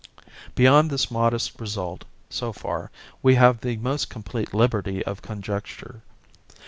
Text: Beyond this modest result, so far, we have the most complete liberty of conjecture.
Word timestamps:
Beyond 0.55 0.89
this 0.89 1.11
modest 1.11 1.59
result, 1.61 2.05
so 2.27 2.51
far, 2.51 2.89
we 3.21 3.35
have 3.35 3.61
the 3.61 3.77
most 3.77 4.09
complete 4.09 4.51
liberty 4.51 5.05
of 5.05 5.21
conjecture. 5.21 6.01